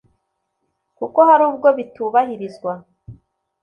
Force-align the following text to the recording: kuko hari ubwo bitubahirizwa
kuko 0.97 1.19
hari 1.29 1.43
ubwo 1.49 1.67
bitubahirizwa 1.77 2.71